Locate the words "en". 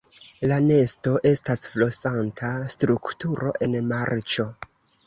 3.69-3.81